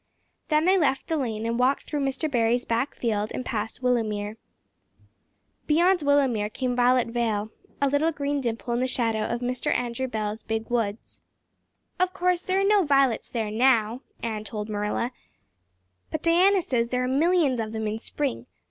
Then 0.47 0.65
they 0.65 0.79
left 0.79 1.05
the 1.09 1.15
lane 1.15 1.45
and 1.45 1.59
walked 1.59 1.83
through 1.83 1.99
Mr. 2.03 2.27
Barry's 2.27 2.65
back 2.65 2.95
field 2.95 3.29
and 3.35 3.45
past 3.45 3.83
Willowmere. 3.83 4.37
Beyond 5.67 5.99
Willowmere 6.01 6.49
came 6.51 6.75
Violet 6.75 7.09
Vale 7.09 7.51
a 7.79 7.87
little 7.87 8.11
green 8.11 8.41
dimple 8.41 8.73
in 8.73 8.79
the 8.79 8.87
shadow 8.87 9.19
of 9.25 9.41
Mr. 9.41 9.71
Andrew 9.71 10.07
Bell's 10.07 10.41
big 10.41 10.71
woods. 10.71 11.19
"Of 11.99 12.13
course 12.13 12.41
there 12.41 12.59
are 12.59 12.63
no 12.63 12.83
violets 12.83 13.29
there 13.29 13.51
now," 13.51 14.01
Anne 14.23 14.43
told 14.43 14.69
Marilla, 14.71 15.11
"but 16.09 16.23
Diana 16.23 16.63
says 16.63 16.89
there 16.89 17.03
are 17.03 17.07
millions 17.07 17.59
of 17.59 17.71
them 17.71 17.85
in 17.85 17.99
spring. 17.99 18.47